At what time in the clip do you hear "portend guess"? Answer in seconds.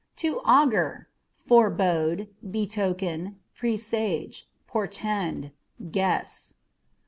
4.65-6.55